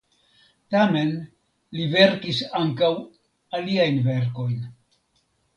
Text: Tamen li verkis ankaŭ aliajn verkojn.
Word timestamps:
Tamen 0.75 1.11
li 1.79 1.85
verkis 1.91 2.41
ankaŭ 2.63 2.91
aliajn 3.59 4.03
verkojn. 4.11 4.57